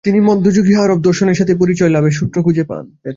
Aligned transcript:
তিনি 0.05 0.19
মধ্যযুগীয় 0.19 0.79
আরব 0.81 0.99
দর্শনের 1.01 1.35
সাথে 1.35 1.53
পরিচয় 1.55 1.89
লাভের 1.89 2.11
সূত্র 2.11 2.37
খুঁজে 2.43 2.63
পান। 2.63 2.85